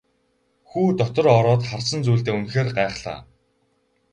Хүү 0.71 0.85
дотор 0.99 1.25
ороод 1.37 1.61
харсан 1.69 1.99
зүйлдээ 2.05 2.35
үнэхээр 2.37 2.69
гайхлаа. 2.77 3.19